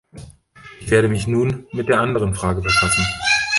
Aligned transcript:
Ich 0.79 0.89
werde 0.89 1.09
mich 1.09 1.27
nun 1.27 1.67
mit 1.73 1.87
der 1.87 1.99
anderen 2.01 2.33
Frage 2.33 2.61
befassen. 2.61 3.05